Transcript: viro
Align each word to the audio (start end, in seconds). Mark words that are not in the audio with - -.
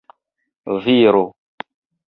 viro 0.83 1.23